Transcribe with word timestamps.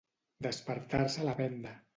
Despertar-se 0.45 1.31
la 1.31 1.39
venda. 1.45 1.79